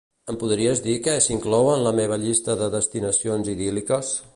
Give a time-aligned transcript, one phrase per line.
[0.31, 4.17] Em podries dir què s'inclou en la meva llista de destinacions idíl·liques?